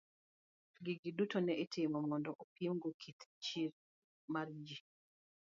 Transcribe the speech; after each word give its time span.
Gigi 0.83 1.09
duto 1.17 1.37
ne 1.41 1.53
itimo 1.63 1.97
mondo 2.09 2.29
opim 2.43 2.73
go 2.81 2.89
kit 3.01 3.19
chir 3.45 3.71
mar 4.33 4.47
gi. 4.65 4.77